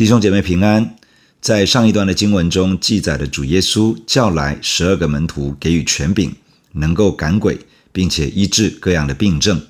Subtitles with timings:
[0.00, 0.96] 弟兄姐妹平安。
[1.42, 6.34] 在上一段的经文中记载了主耶稣叫来十二个门徒，给予权柄，
[6.72, 7.58] 能够赶鬼，
[7.92, 9.60] 并且医治各样的病症。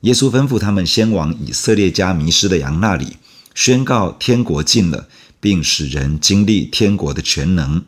[0.00, 3.18] 耶稣吩咐他们先往以色列家迷失的羊那里，
[3.54, 5.06] 宣告天国近了，
[5.38, 7.84] 并使人经历天国的全能。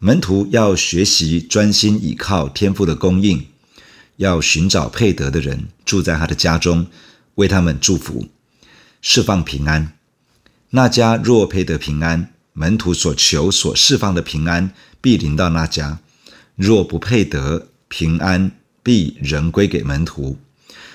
[0.00, 3.46] 门徒要学习专心倚靠天父的供应，
[4.18, 6.86] 要寻找配得的人住在他的家中，
[7.36, 8.28] 为他们祝福，
[9.00, 9.94] 释放平安。
[10.70, 15.98] 那家若配得平安，门徒所求所释放的平安必临到那家；
[16.56, 20.38] 若不配得平安，必仍归给门徒。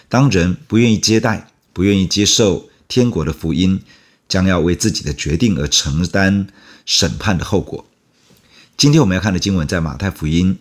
[0.08, 3.82] 当人不愿意接待、不愿意接受天国的福音，
[4.28, 6.48] 将要为自己的决定而承担
[6.86, 7.86] 审判的后果。
[8.78, 10.60] 今天我们要看的经文在马太福音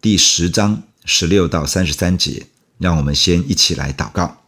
[0.00, 2.46] 第十章十六到三十三节。
[2.78, 4.38] 让我们先一起来祷告。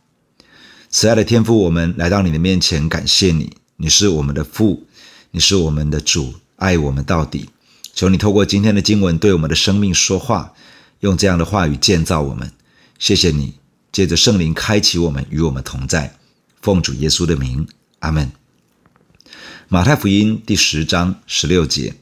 [0.91, 3.57] 慈爱的天父，我们来到你的面前，感谢你。
[3.77, 4.87] 你是我们的父，
[5.33, 7.51] 你是我们的主，爱我们到底。
[7.93, 10.53] 求你透过今天的经文对我们的生命说话，
[11.01, 12.53] 用这样的话语建造我们。
[12.99, 13.55] 谢谢你，
[13.91, 16.17] 借着圣灵开启我们，与我们同在。
[16.63, 17.67] 奉主耶稣的名，
[17.99, 18.31] 阿门。
[19.69, 21.95] 马太福音第十章十六节：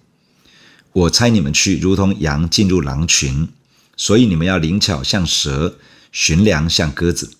[0.92, 3.48] 我猜你们去，如同羊进入狼群，
[3.96, 5.78] 所以你们要灵巧像蛇，
[6.12, 7.32] 寻良像鸽子。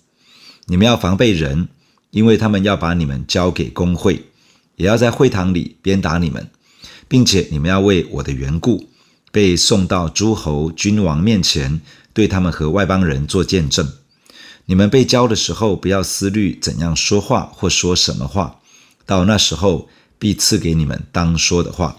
[0.65, 1.69] 你们要防备人。
[2.13, 4.23] 因为他们要把你们交给公会，
[4.75, 6.47] 也要在会堂里鞭打你们，
[7.07, 8.87] 并且你们要为我的缘故
[9.31, 11.81] 被送到诸侯君王面前，
[12.13, 13.91] 对他们和外邦人做见证。
[14.67, 18.59] 你们被交的时候，不要思虑怎样说话或说什么话，
[19.07, 21.97] 到那时候必赐给你们当说的话，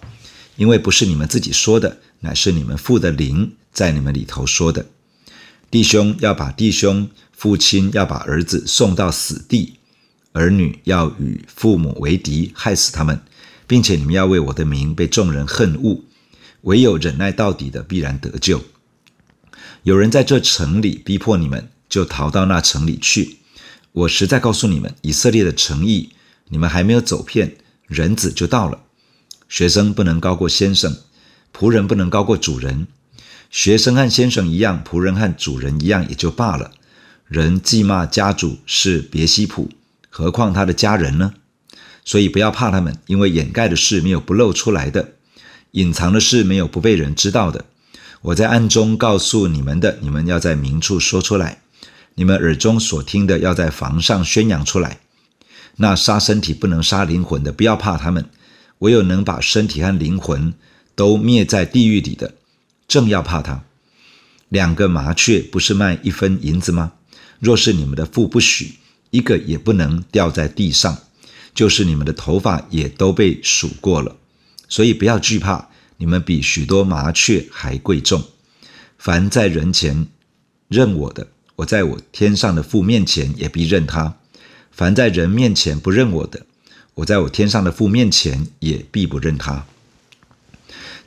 [0.54, 4.86] 因为不是你们自己说的，乃是你们父的灵在你们里头说的。
[5.72, 9.74] 弟兄要把弟兄，父亲要把儿子送到死地。
[10.34, 13.20] 儿女要与父母为敌，害死他们，
[13.68, 16.02] 并且你们要为我的名被众人恨恶。
[16.62, 18.62] 唯有忍耐到底的，必然得救。
[19.84, 23.36] 有人在这城里逼迫你们，就逃到那城里去。
[23.92, 26.10] 我实在告诉你们，以色列的诚意，
[26.48, 27.56] 你们还没有走遍，
[27.86, 28.80] 人子就到了。
[29.48, 30.96] 学生不能高过先生，
[31.56, 32.88] 仆人不能高过主人。
[33.50, 36.72] 学生和先生一样，仆人和主人一样，也就罢了。
[37.28, 39.68] 人既骂家主是别西卜。
[40.16, 41.34] 何况他的家人呢？
[42.04, 45.14] 所以不要怕他们，因为掩盖的事没有不露出来的，
[45.72, 47.64] 隐藏的事没有不被人知道的。
[48.22, 51.58] 我在暗中告诉你们的，你们要在明处说出来；
[52.14, 55.00] 你们耳中所听的，要在房上宣扬出来。
[55.78, 58.22] 那杀身体不能杀灵魂的，不要怕他们；
[58.78, 60.54] 唯有能把身体和灵魂
[60.94, 62.34] 都灭在地狱里的，
[62.86, 63.64] 正要怕他。
[64.48, 66.92] 两个麻雀不是卖一分银子吗？
[67.40, 68.74] 若是你们的父不许。
[69.14, 70.98] 一个也不能掉在地上，
[71.54, 74.16] 就是你们的头发也都被数过了，
[74.68, 78.24] 所以不要惧怕，你们比许多麻雀还贵重。
[78.98, 80.08] 凡在人前
[80.66, 84.16] 认我的，我在我天上的父面前也必认他；
[84.72, 86.44] 凡在人面前不认我的，
[86.94, 89.64] 我在我天上的父面前也必不认他。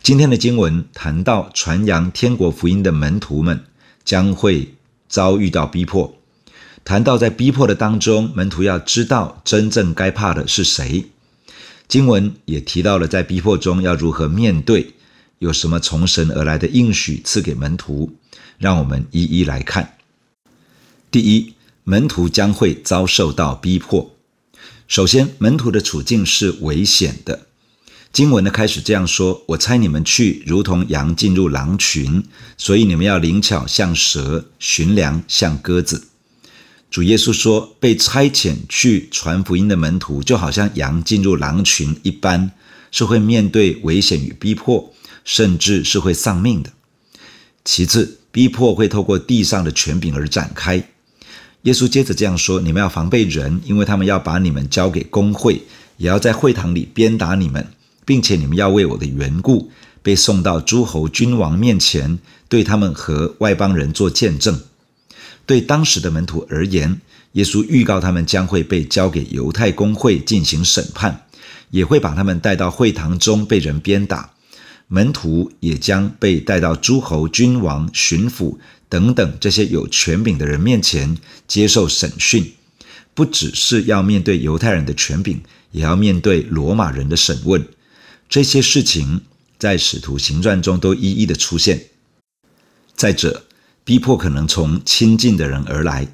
[0.01, 3.65] 今天的经文谈到传扬天国福音的门徒们
[4.05, 4.75] 将会
[5.09, 6.13] 遭遇到逼迫。
[6.87, 11.07] 谈到在逼迫的当中，门徒要知道真正该怕的是谁。
[11.89, 14.93] 经文也提到了在逼迫中要如何面对，
[15.39, 18.15] 有什么从神而来的应许赐给门徒。
[18.57, 19.95] 让我们一一来看。
[21.11, 24.15] 第一，门徒将会遭受到逼迫。
[24.87, 27.47] 首先，门徒的处境是危险的。
[28.13, 32.23] 经文的开始这样说：“我猜你们去，如同羊进入狼群，
[32.57, 36.07] 所以你们要灵巧像蛇，寻良像鸽子。”
[36.89, 42.51] 主耶稣说：“被差遣去传福音的门徒，就好像羊进入狼群一般，
[42.91, 44.93] 是会面对危险与逼迫，
[45.25, 46.71] 甚至是会丧命的。
[47.65, 50.87] 其次，逼迫会透过地上的权柄而展开。
[51.63, 55.61] 耶稣接着这样说：‘你们要防备人，因为他们要把你们交给公会，
[55.97, 57.67] 也要在会堂里鞭打你们，
[58.05, 59.69] 并且你们要为我的缘故
[60.01, 62.17] 被送到诸侯君王面前，
[62.47, 64.61] 对他们和外邦人做见证。’”
[65.47, 67.01] 对当时的门徒而言，
[67.31, 71.25] 耶稣预告他们将会被交给犹太公会进行审判，
[71.71, 74.33] 也会把他们带到会堂中被人鞭打。
[74.89, 78.57] 门徒也将被带到诸侯、君王、巡抚
[78.87, 81.17] 等等这些有权柄的人面前
[81.47, 82.53] 接受审讯，
[83.13, 85.41] 不只是要面对犹太人的权柄，
[85.71, 87.65] 也要面对罗马人的审问。
[88.29, 89.21] 这些事情
[89.57, 91.85] 在使徒行传中都一一的出现。
[92.95, 93.43] 再者，
[93.87, 96.05] 逼迫可能从亲近的人而来。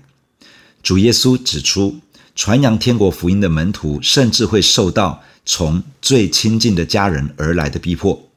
[0.83, 1.99] 主耶稣指出，
[2.35, 8.29] 传扬天国福音的门徒，甚至会受到从最亲近的家人而来的逼迫。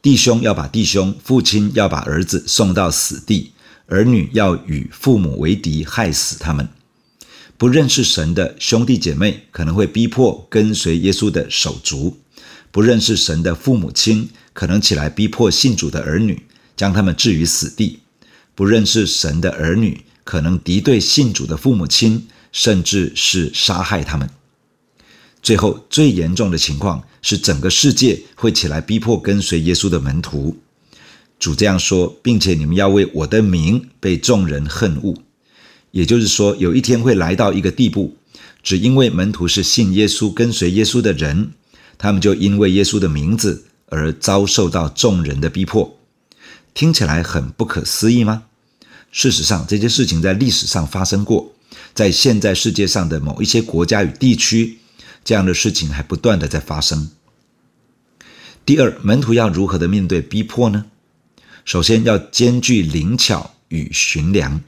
[0.00, 3.50] 弟兄要把弟兄，父亲要把儿子送到死地，
[3.88, 6.68] 儿女要与父母为敌，害死他们。
[7.58, 12.16] 不认识神的兄弟姐妹可能会逼迫跟随耶稣的手足；
[12.70, 17.98] 不认识神的父母亲可能起来逼迫信主的儿女，将他们置于死地；
[18.54, 24.28] 不认识神的儿女可能敌对信主的父母亲，甚至是杀害他们。
[25.42, 30.56] 最后，最严重的情况是，整个世界会起来逼迫跟随耶稣的门徒。
[31.40, 35.14] 主这样说，并且你们要为我的名被众人恨恶。
[35.90, 38.16] 也就是说，有一天会来到一个地步，
[38.62, 41.50] 只因为门徒是信耶稣、跟随耶稣的人，
[41.98, 45.98] 他们就因为耶稣的名字而遭受到众人的逼迫。
[46.74, 48.44] 听起来很不可思议吗？
[49.10, 51.54] 事实上，这些事情在历史上发生过，
[51.94, 54.78] 在现在世界上的某一些国家与地区。
[55.24, 57.10] 这样的事情还不断的在发生。
[58.66, 60.86] 第二，门徒要如何的面对逼迫呢？
[61.64, 64.60] 首先要兼具灵巧与驯良。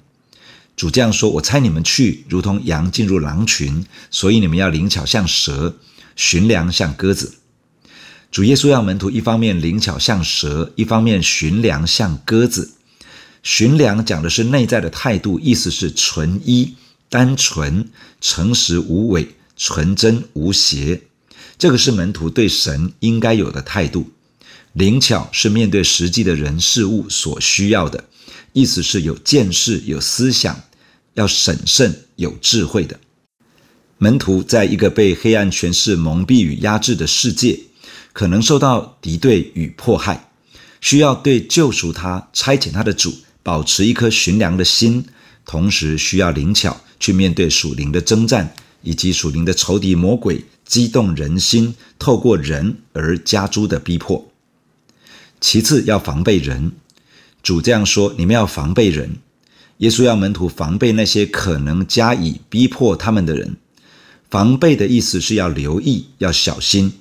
[0.77, 5.77] 主这样说：“我猜你们去，如同羊进入狼群，所以你们要灵巧像蛇，
[6.15, 7.35] 驯良像鸽子。”
[8.35, 12.73] 主耶稣要门徒一方面灵巧像蛇，一方面驯良像鸽子。
[13.45, 16.75] 驯良讲的是内在的态度，意思是纯一、
[17.09, 17.89] 单纯、
[18.21, 19.29] 诚实无伪。
[19.57, 21.01] 纯真无邪，
[21.57, 24.11] 这个是门徒对神应该有的态度。
[24.73, 28.03] 灵巧是面对实际的人事物所需要的，
[28.53, 30.61] 意思是有见识、有思想，
[31.15, 32.99] 要审慎、有智慧的。
[33.99, 37.61] 门徒在一个被黑暗权势蒙蔽与压制的世界，
[38.13, 40.31] 可能受到敌对与迫害，
[40.81, 45.05] 需要对救赎他、差遣他的主保持一颗寻良的心，
[45.45, 48.55] 同时需要灵巧去面对属灵的征战。
[48.87, 54.31] 以及属灵的仇敌魔鬼激动人心，透过人而加诸的逼迫。
[55.41, 56.73] 其次要防备人，
[57.43, 59.17] 主这样说：你们要防备人。
[59.79, 63.57] 耶稣要门徒防备那些可能加以逼迫他们的人。
[64.29, 66.93] 防备的意思是要留意，要小心。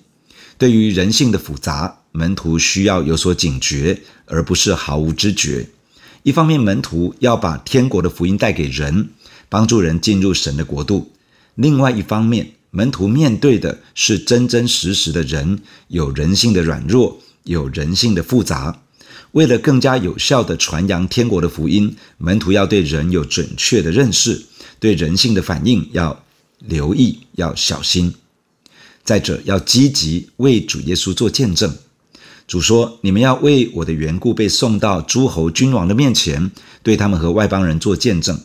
[0.64, 5.68] 对于人性的复杂，门徒需要有所警觉，而不是毫无知觉。
[6.22, 9.10] 一方面，门徒要把天国的福音带给人，
[9.50, 11.12] 帮助人进入神的国度。
[11.56, 18.84] 另外一方面，门徒面对的是真真实实的人，有人性的软弱，有人性的复杂。
[19.34, 24.42] 为了更加有效地传扬天国的福音，门徒要对人有准确的认识，
[24.80, 26.24] 对人性的反应要
[26.60, 28.16] 留意，要小心。
[29.04, 31.78] 再者，要积极为主耶稣做见证。
[32.48, 36.52] 主说：“你们要为我的缘故被送到诸侯君王的面前，
[36.82, 38.40] 对他们和外邦人做见证。”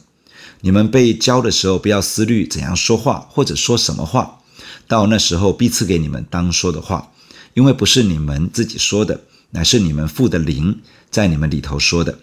[0.62, 4.40] 你们被交的时候，不要思虑怎样说话或者说什么话，
[4.88, 7.12] 到那时候必赐给你们当说的话，
[7.54, 9.20] 因为不是你们自己说的，
[9.50, 10.81] 乃是你们父的灵
[11.11, 12.19] 在你们里头说的。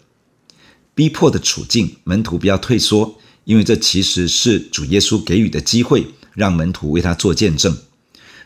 [0.94, 7.78] 逼迫的处境，门徒不要退缩，因为这其实是主耶稣给予的机会，让门徒为他做见证。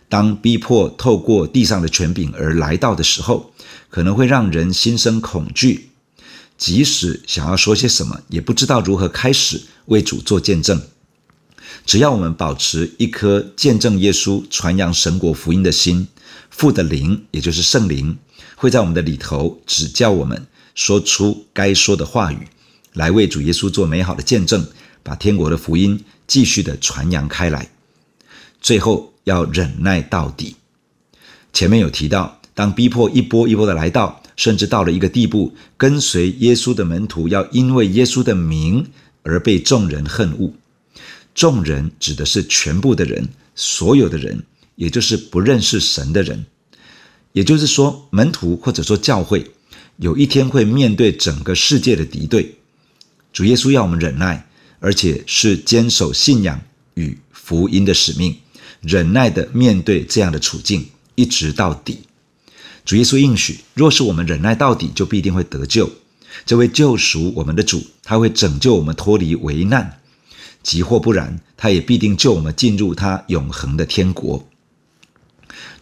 [0.10, 3.54] 当逼迫透过地上的权柄而来到的时候，
[3.90, 5.92] 可能会让人心生恐惧。
[6.58, 10.82] 即使想要说些什么，也不知道如何开始为主做见证。
[11.86, 16.08] 只要我们保持一颗见证耶稣、传扬神国福音的心，
[16.50, 18.18] 父的灵，也就是圣灵，
[18.56, 22.48] 会在我们的里头指教我们说出该说的话语，
[22.94, 24.68] 来为主耶稣做美好的见证，
[25.02, 27.70] 把天国的福音继续的传扬开来。
[28.62, 30.56] 最后要忍耐到底。
[31.54, 34.22] 前面有提到，当逼迫一波一波的来到。
[34.40, 38.88] 甚至到了一个地步，跟随耶稣的门徒要因为耶稣的名
[39.22, 40.54] 而被众人恨恶。
[41.36, 44.42] 众人指的是全部的人，所有的人，
[44.76, 46.46] 也就是不认识神的人。
[47.34, 49.52] 也就是说，门徒或者说教会，
[49.98, 52.56] 有一天会面对整个世界的敌对。
[53.34, 54.48] 主耶稣要我们忍耐，
[54.80, 56.62] 而且是坚守信仰
[56.94, 58.34] 与福音的使命，
[58.82, 62.00] 忍耐的面对这样的处境，一直到底。
[62.86, 65.90] 主耶稣应许，若是我们忍耐到底，就必定会得救。
[66.46, 69.98] 这位救赎我们的主，他会拯救我们脱离危难；
[70.64, 74.48] 即或不然，他也必定救我们进入他永恒的天国。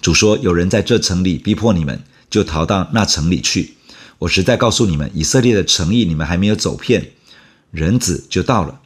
[0.02, 3.76] 主说：“有人在这城里逼迫你们，就逃到那城里去。
[4.20, 7.12] 我实在告诉你们，以色列的城邑你们还没有走遍，
[7.72, 8.82] 人子就到了。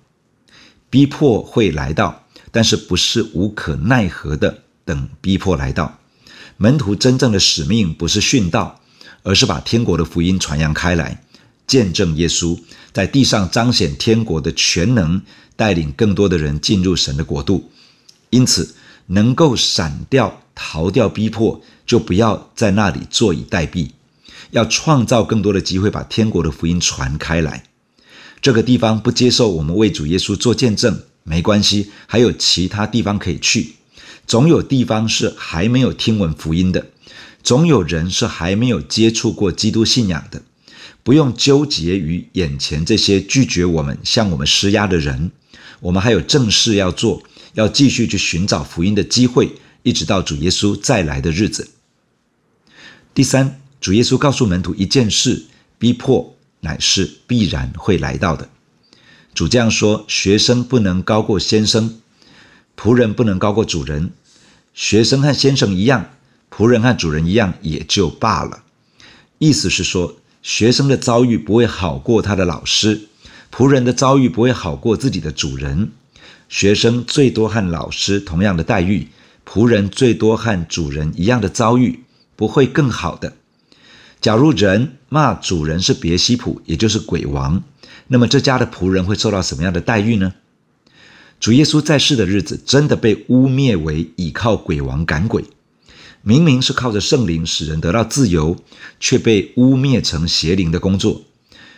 [0.90, 6.00] 逼迫会来到，但是不是无可奈何的等逼迫来到。”
[6.58, 8.82] 门徒真正的使命不是殉道，
[9.24, 11.24] 而是把天国的福音传扬开来，
[11.66, 12.60] 见证耶稣，
[12.94, 15.22] 在地上彰显天国的全能，
[15.56, 17.72] 带领更多的人进入神的国度。
[18.30, 18.76] 因此，
[19.08, 23.90] 能够闪掉、逃掉逼迫，就不要在那里坐以待毙，
[24.52, 27.64] 要创造更多的机会，把天国的福音传开来。
[28.40, 33.76] 这个地方不接受我们为主耶稣做见证，没关系，还有其他地方可以去。
[34.28, 36.88] 总有地方是还没有听闻福音的，
[37.44, 40.42] 总有人是还没有接触过基督信仰的。
[41.04, 45.32] 不用纠结于眼前这些拒绝我们、向我们施压的人，
[45.80, 47.24] 我们还有正事要做。
[47.54, 49.52] 要继续去寻找福音的机会，
[49.84, 51.72] 一直到主耶稣再来的日子。
[53.14, 55.48] 第三，主耶稣告诉门徒一件事：
[55.78, 58.48] 逼迫乃是必然会来到的。
[59.34, 62.00] 主这样说：学生不能高过先生，
[62.78, 64.12] 仆人不能高过主人。
[64.74, 66.12] 学生和先生一样，
[66.50, 68.64] 仆人和主人一样，也就罢了。
[69.38, 73.08] 意思是说，学生的遭遇不会好过他的老师，
[73.52, 75.92] 仆人的遭遇不会好过自己的主人。
[76.50, 79.08] 学生最多和老师同样的待遇，
[79.46, 82.04] 仆人最多和主人一样的遭遇，
[82.36, 83.34] 不会更好的。
[84.20, 87.64] 假如人骂主人是别西卜，也就是鬼王，
[88.14, 90.34] 那么这家的仆人会受到什么样的待遇呢？
[91.40, 95.46] 主耶稣在世的日子，真的被污蔑为倚靠鬼王赶鬼，
[96.22, 98.58] 明明是靠着圣灵使人得到自由，
[99.00, 101.22] 却被污蔑成邪灵的工作。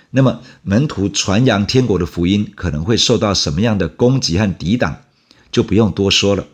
[0.09, 5.03] 那么，门徒传扬天国的福音可能会受到什么样的攻击和抵挡，
[5.51, 6.47] 就不用多说了。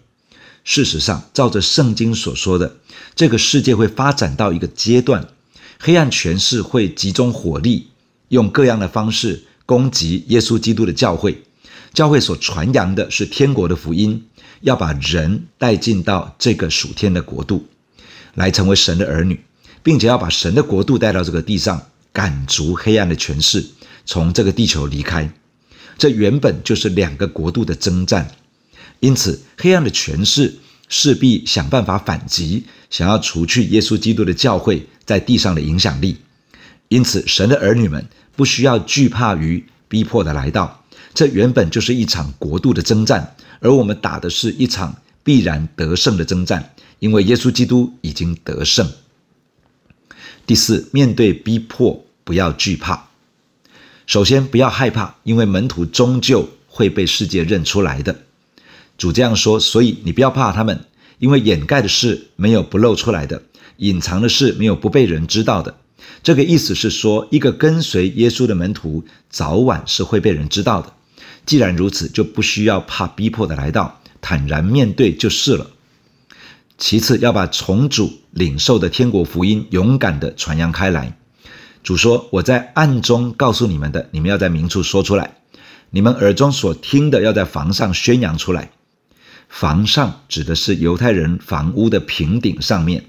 [0.65, 2.75] 事实上，照着圣经所说的，
[3.15, 5.29] 这个世界会发展到一个阶段，
[5.79, 7.87] 黑暗权势会集中火力，
[8.27, 11.43] 用各样的方式攻击耶稣基督的教会。
[11.93, 14.25] 教会所传扬的是天国的福音，
[14.61, 17.67] 要把人带进到这个属天的国度，
[18.33, 19.39] 来成为神的儿女，
[19.83, 21.79] 并且要把神的国度带到这个地上。
[22.11, 23.63] 赶逐黑暗的权势，
[24.03, 25.31] 从这个地球离开。
[25.99, 28.27] 这原本就是两个国度的征战，
[28.99, 30.55] 因此黑暗的权势
[30.87, 36.17] 势必想办法反击，想要除去耶稣基督的教会在地上的影响力。
[36.87, 38.03] 因此，神的儿女们
[38.39, 40.81] 不需要惧怕于逼迫的来到。
[41.13, 48.89] 这原本就是一场国度的征战，而我们打的是一场必然得胜的征战，因为耶稣基督已经得胜。
[50.47, 53.09] 第四，面对逼迫，不要惧怕。
[54.07, 58.15] 首先，不要害怕，因为门徒终究会被世界认出来的。
[58.97, 60.85] 主这样说，所以你不要怕他们，
[61.17, 63.43] 因为掩盖的事没有不露出来的，
[63.75, 65.75] 隐藏的事没有不被人知道的。
[66.23, 70.93] 这个意思是说，一个跟随耶稣的门徒，早晚是会被人知道的。
[71.45, 75.71] 既然如此，就不需要怕逼迫的来到，坦然面对就是了。
[76.77, 81.17] 其次，要把从主领受的天国福音勇敢地传扬开来。
[81.83, 85.25] 主说：“我在暗中告诉你们的，你们要在明处说出来；
[85.89, 88.71] 你们耳中所听的，要在房上宣扬出来。
[89.47, 93.05] 房上指的是犹太人房屋的平顶上面，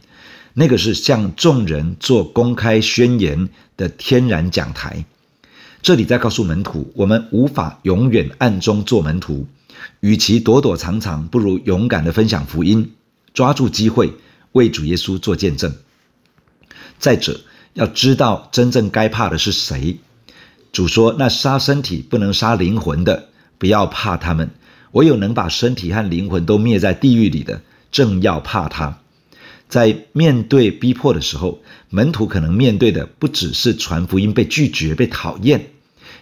[0.55, 5.05] 那个是向众人做公开宣言的天然讲台。
[5.83, 9.47] 这里在告诉门徒，我们无法永远暗中做门徒，
[10.01, 12.93] 与其躲躲藏藏，不如勇敢地分享福音。”
[13.33, 14.13] 抓住机会
[14.53, 15.73] 为主耶稣做见证。
[16.99, 17.41] 再者，
[17.75, 20.01] 要知道真正该怕的是谁。
[20.73, 24.49] 主说：“那杀身体不能杀灵魂的，不要怕他们；
[24.93, 28.99] 唯有能把身体和灵魂都灭在地狱里的，正要怕他。”
[29.71, 35.71] 在面对逼迫的时候，门徒可能面对的不只是传福音被拒绝、被讨厌，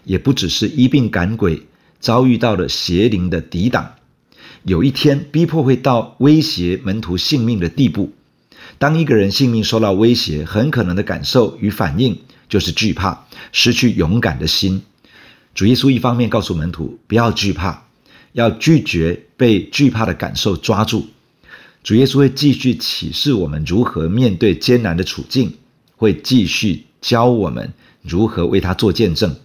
[0.05, 1.67] 也不只是一病赶鬼
[1.99, 3.95] 遭遇到了邪灵的抵挡。
[4.65, 8.13] 有一天，逼迫会到威胁门徒性命的地步。
[8.79, 12.19] 当一个人性命受到威胁，很可能的感受与反应
[12.51, 14.83] 就是惧怕，失去勇敢的心。
[15.55, 17.87] 主耶稣一方面告诉门徒不要惧怕，
[18.33, 21.09] 要拒绝被惧怕的感受抓住。
[21.83, 25.55] 主耶稣会继续启示我们如何面对艰难的处境，
[25.97, 29.37] 会继续教我们如何为他做见证。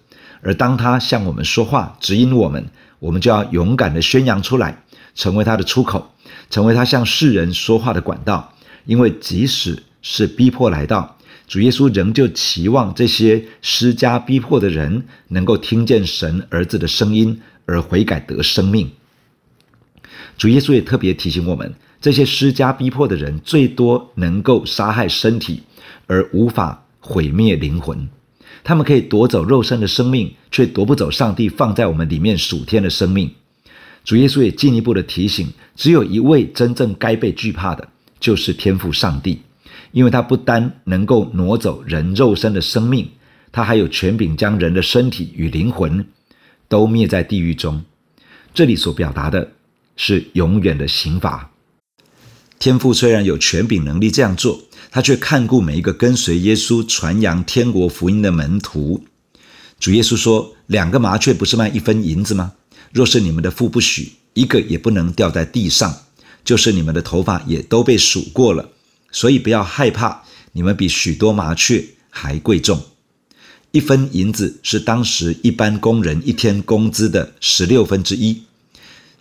[0.42, 2.66] 而当他向我们说话，指引我们，
[3.00, 4.84] 我们就要勇敢的宣扬出来。
[5.16, 6.12] 成为他的出口，
[6.50, 8.52] 成为他向世人说话的管道。
[8.86, 18.90] 因为即使是逼迫来到，主耶稣仍旧期望这些施加逼迫的人能够听见神儿子的声音而悔改得生命。
[20.36, 25.64] 主耶稣也特别提醒我们，这些施加逼迫的人最多能够杀害身体，
[26.06, 28.10] 而无法毁灭灵魂。
[28.62, 33.32] 他们可以夺走肉身的生命，却夺不走上帝放在我们里面属天的生命。
[34.04, 37.88] 主耶稣也进一步的提醒，只有一位真正该被惧怕的，
[38.20, 39.42] 就是天父上帝，
[39.94, 43.08] 因为他不单能够挪走人肉身的生命，
[43.54, 46.06] 他还有权柄将人的身体与灵魂
[46.68, 47.82] 都灭在地狱中。
[48.54, 49.54] 这里所表达的
[49.96, 51.50] 是永远的刑罚。
[52.64, 59.04] 天父虽然有权柄能力这样做，他却看顾每一个跟随耶稣传扬天国福音的门徒。
[59.82, 62.54] 主耶稣说：“两个麻雀不是卖一分银子吗？
[62.94, 65.94] 若是你们的父不许，一个也不能掉在地上。
[66.46, 68.70] 就是你们的头发也都被数过了，
[69.12, 72.82] 所以不要害怕，你们比许多麻雀还贵重。
[73.72, 78.44] 一分银子是当时一般工人一天工资的十六分之一。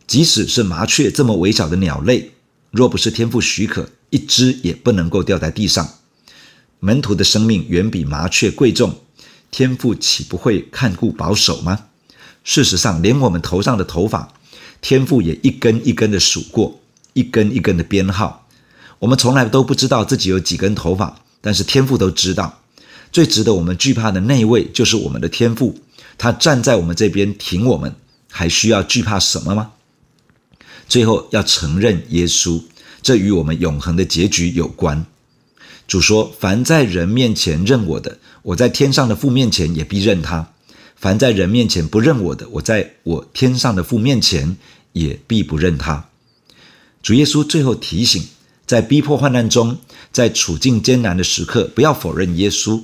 [0.06, 2.30] 即使是麻雀这么微小的鸟类。”
[2.72, 5.86] 若不是天父许可，一只也不能够掉在地上。
[6.80, 8.98] 门徒的生命远比麻雀贵重，
[9.50, 11.84] 天父岂不会看顾保守吗？
[12.42, 14.32] 事实上，连我们头上的头发，
[14.80, 16.80] 天父也一根一根的数过，
[17.12, 18.48] 一根一根的编号。
[19.00, 22.60] 我们从来都不知道自己有几根头发，但是天父都知道。
[23.12, 25.78] 最值得我们惧怕的那一位，就是我们的天父，
[26.16, 27.94] 他站在我们这边挺我们，
[28.30, 29.72] 还需要惧怕什么吗？
[30.92, 32.60] 最后要承认耶稣，
[33.00, 35.06] 这与我们永恒的结局有关。
[35.88, 40.52] 主说：“凡在人面前认我的，我在天上的父面前也必认他；
[40.94, 44.58] 凡在人面前不认我的，我在我天上的父面前
[44.92, 46.10] 也必不认他。”
[47.02, 48.22] 主耶稣最后提醒，
[48.66, 49.78] 在逼迫患难中，
[50.12, 52.82] 在处境艰难的时刻，不要否认耶稣。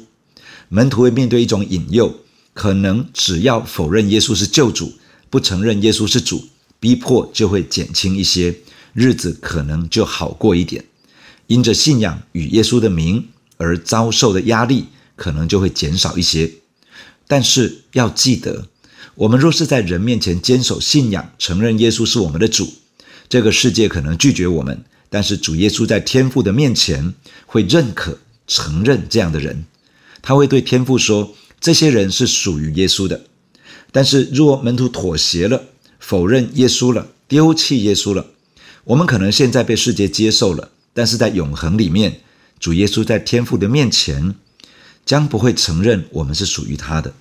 [0.70, 2.20] 门徒会面对一种引诱，
[2.54, 4.94] 可能只要否认耶稣是救主，
[5.28, 6.48] 不承认耶稣是主。
[6.80, 8.54] 逼迫就会减轻一些，
[8.92, 10.84] 日子可能就好过一点。
[11.46, 16.52] 因着信仰与耶稣的名而遭受的压力，可能就会减少一些。
[17.26, 18.68] 但是要记得，
[19.14, 22.72] 我们若是在人面前坚守信仰，承认耶稣是我们的主，
[23.28, 27.14] 这个世界可能拒绝我们，但是主耶稣在天父的面前
[27.46, 29.64] 会认可、承认这样的人。
[30.20, 33.24] 他会对天父说：“这些人是属于耶稣的。”
[33.90, 35.64] 但是若门徒妥协了，
[36.08, 38.28] 否认耶稣了，丢弃耶稣了。
[38.84, 42.22] 我们可能现在被世界接受了，但是在永恒里面，
[42.58, 44.34] 主耶稣在天父的面前
[45.04, 47.12] 将不会承认我们是属于他的。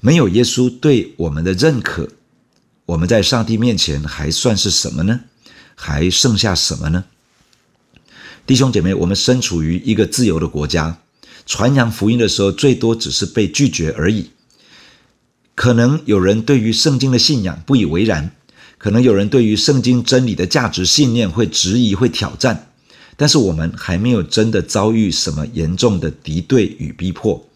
[0.00, 2.08] 没有耶稣对我们的认可，
[2.86, 5.20] 我们在上帝面前还算是什么呢？
[5.76, 7.04] 还剩下什么呢？
[8.44, 10.98] 弟兄姐妹，我们身处于一个自由的国家，
[11.46, 14.30] 传扬福音的时候，最多只是被拒绝而已。
[15.60, 18.34] 可能有人对于圣经的信仰不以为然，
[18.78, 22.68] 可能有人对于圣经真理的价值信念会质疑、会挑战，
[23.18, 27.46] 但是我们还没有真的遭遇什么严重的敌对与逼迫，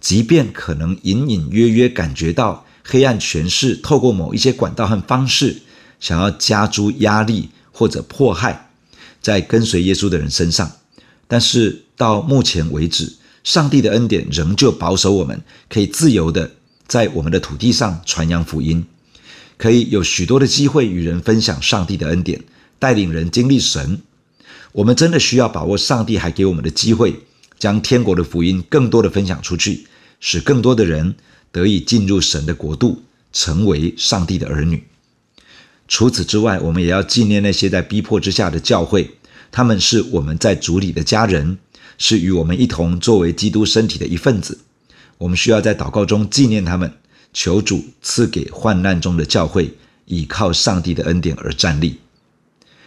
[0.00, 5.58] 即便可能隐隐约约感觉到黑暗权势透过某一些管道和方式，
[6.00, 8.70] 想要加诸压力或者迫害
[9.22, 10.72] 在跟随耶稣的人身上，
[11.28, 13.12] 但是到目前为止，
[13.44, 16.50] 上帝的恩典仍旧保守我们，可以自由的。
[16.86, 18.84] 在我们的土地上传扬福音，
[19.56, 22.42] 可以有许多的机会与人分享上帝的恩典，
[22.78, 24.00] 带领人经历神。
[24.72, 27.20] 我们真的需要把握上帝还给我们的机会，
[27.58, 29.86] 将天国的福音更多的分享出去，
[30.20, 31.14] 使更多的人
[31.50, 34.84] 得以进入神的国度，成为上帝的儿女。
[35.88, 39.10] 除此之外，我们也要纪念那些在逼迫之下的教会，
[39.50, 41.58] 他们是我们在主里的家人，
[41.96, 44.58] 是与我们一同作为基督身体的一份子。
[45.18, 46.92] 我们需要在祷告中纪念他们，
[47.32, 49.74] 求主赐给患难中的教会，
[50.04, 51.98] 倚靠上帝的恩典而站立。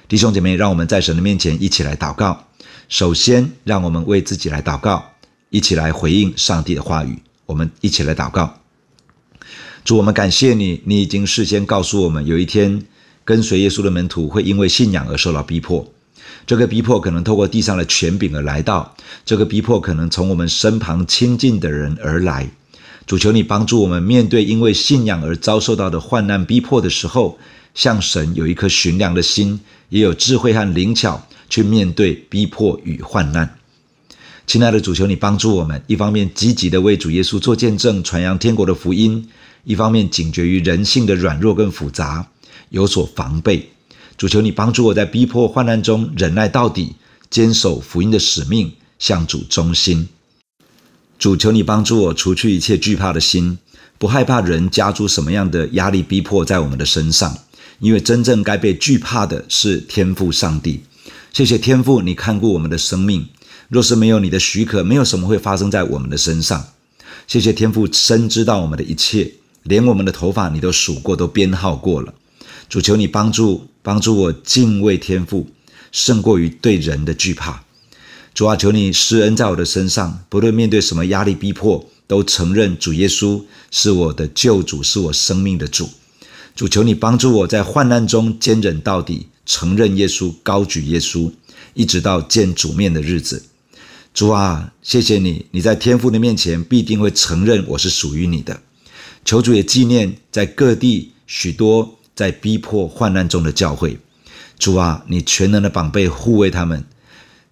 [0.07, 2.45] 弟兄姐妹，让我们在神的面前一起来祷告。
[2.87, 5.11] 首先，让我们为自己来祷告，
[5.49, 7.19] 一起来回应上帝的话语。
[7.45, 8.59] 我们一起来祷告。
[9.83, 12.83] 主，我们感谢你，你已经事先告诉我们，有一天
[13.23, 15.91] 跟随耶稣的门徒会因为信仰而受到逼迫。
[16.49, 22.49] 这个逼迫可能透过地上的权柄而来到，这个逼迫可能从我们身旁亲近的人而来。
[23.05, 27.37] 主求你帮助我们面对因为信仰而遭受到的患难逼迫的时候，
[27.75, 29.59] 向神有一颗寻良的心，
[29.89, 33.57] 也有智慧和灵巧去面对逼迫与患难。
[34.47, 39.23] 亲爱的主，求你帮助我们，一方面积极地为主耶稣做见证，传扬天国的福音；
[39.65, 42.25] 一方面警觉于人性的软弱跟复杂，
[42.69, 43.69] 有所防备。
[44.19, 46.93] 主求你帮助我在逼迫患难中忍耐到底，
[47.29, 50.09] 坚守福音的使命，向主忠心。
[51.17, 53.57] 主求你帮助我除去一切惧怕的心，
[53.97, 57.33] 不害怕人加诸什么样的压力逼迫在我们的身上，
[57.79, 60.81] 因为真正该被惧怕的是天父上帝。
[61.31, 63.25] 谢谢天父，你看顾我们的生命，
[63.69, 66.61] 若是没有你的许可，没有什么会发生在我们的身上。
[67.25, 69.31] 谢谢天父深知道我们的一切，
[69.63, 72.13] 连我们的头发你都数过，都编号过了。
[72.69, 75.47] 主求你帮助帮助我敬畏天父，
[75.91, 77.63] 胜过于对人的惧怕。
[78.35, 85.89] 主啊，求你施恩在我的身上，不论面对什么压力逼迫，都承认主耶稣是我的救主，是我生命的主。
[86.55, 91.31] 主，求你帮助我在患难中坚忍到底，承认耶稣，高举耶稣，
[91.73, 93.43] 一直到见主面的日子。
[94.13, 98.61] 主啊，谢谢你，你在天父的面前必定会承认我是属于你的。
[99.25, 103.97] 求主也纪念在各地许多在逼迫患难中的教会。
[104.57, 106.83] 主啊，你全能的膀臂护卫他们，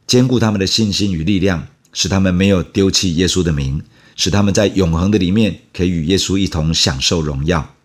[0.05, 3.81] 坚固他们的信心与力量，使他们没有丢弃耶稣的名，
[4.17, 7.75] 使他们在永恒的里面可以与耶稣一同享受荣耀。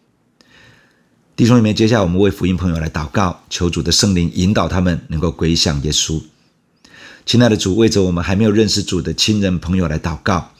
[1.36, 6.20] 弟兄姊妹，接下来我们为福音朋友来祷告，求主的圣灵引导他们能够归向耶稣。
[7.24, 10.50] 亲爱的主，为着我们还没有认识主的亲人朋友来祷告。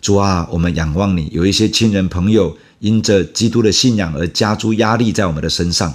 [0.00, 5.94] 主啊，我们仰望你，有一些亲人朋友因着基督的信仰而加诸压力在我们的身上。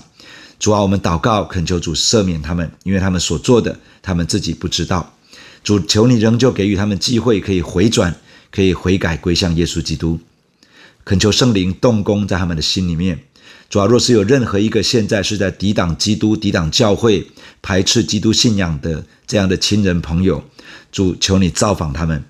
[0.57, 5.13] 主啊，我们祷告，恳求主赦免他们，因为他们所做的，他们自己不知道。
[5.63, 8.15] 主，求你仍旧给予他们机会，可以回转，
[8.49, 10.19] 可以悔改，归向耶稣基督。
[11.05, 13.19] 恳求圣灵动工在他们的心里面。
[13.69, 17.27] 主啊，若是有任何一个现在是在抵挡基督、抵挡教会、
[17.61, 20.43] 排斥基督信仰的这样的亲人朋友，
[20.91, 22.23] 主，求你造访他们。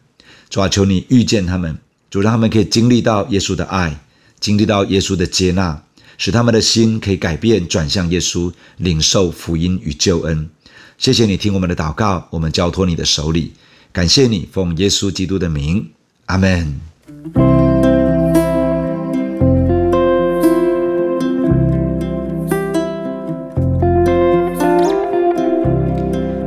[0.49, 1.77] 主啊，求你遇见他们，
[2.11, 4.01] 主，让他们可以经历到耶稣的爱，
[4.39, 5.81] 经历到耶稣的接纳。
[6.21, 10.49] 使他们的心可以改变，转向耶稣，领受福音与救恩。
[10.97, 13.53] 谢谢你听我们的祷告，我们交托你的手里。
[13.93, 15.91] 感谢你，奉耶稣基督的名，
[16.25, 16.77] 阿门。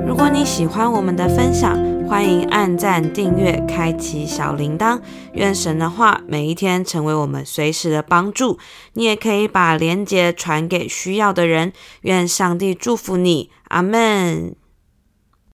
[0.07, 1.79] 如果你喜欢我们的分享，
[2.13, 5.01] 欢迎按赞、订阅、开启小铃铛。
[5.33, 8.59] 愿神的话每一天成为我们随时的帮助。
[8.93, 11.73] 你也可以把连接传给需要的人。
[12.03, 14.55] 愿上帝祝福你，阿门。